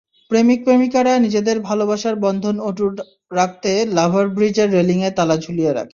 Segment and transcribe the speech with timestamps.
[0.31, 2.95] প্রেমিক-প্রেমিকারা নিজেদের ভালোবাসার বন্ধন অটুট
[3.31, 5.89] রাখতে লাভার ব্রিজের রেলিংয়ে তালা ঝুলিয়ে রাখে।